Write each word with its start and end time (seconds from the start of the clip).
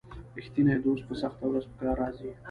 رښتینی 0.37 0.75
دوست 0.85 1.03
په 1.07 1.13
سخته 1.21 1.43
ورځ 1.47 1.63
په 1.69 1.75
کار 1.81 1.95
راځي. 2.01 2.31